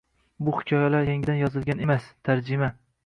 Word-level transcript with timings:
Bu 0.45 0.53
hikoyalar 0.61 1.05
yangidan 1.11 1.37
yozilgan 1.41 1.85
emas, 1.89 2.09
tarjima 2.31 2.73